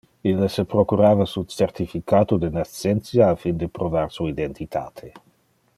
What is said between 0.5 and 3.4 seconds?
se procurava su certificato de nascentia a